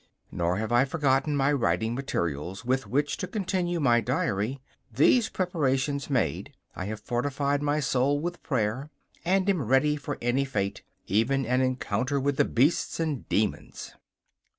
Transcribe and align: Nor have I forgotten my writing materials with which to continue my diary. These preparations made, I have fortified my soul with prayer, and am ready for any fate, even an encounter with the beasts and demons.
Nor 0.31 0.57
have 0.57 0.71
I 0.71 0.83
forgotten 0.83 1.37
my 1.37 1.51
writing 1.53 1.93
materials 1.93 2.65
with 2.65 2.87
which 2.87 3.17
to 3.17 3.27
continue 3.27 3.79
my 3.79 4.01
diary. 4.01 4.59
These 4.91 5.29
preparations 5.29 6.09
made, 6.09 6.53
I 6.75 6.85
have 6.85 6.99
fortified 6.99 7.61
my 7.61 7.79
soul 7.81 8.19
with 8.19 8.41
prayer, 8.41 8.89
and 9.23 9.47
am 9.47 9.61
ready 9.61 9.95
for 9.97 10.17
any 10.19 10.43
fate, 10.43 10.81
even 11.05 11.45
an 11.45 11.61
encounter 11.61 12.19
with 12.19 12.37
the 12.37 12.45
beasts 12.45 12.99
and 12.99 13.29
demons. 13.29 13.93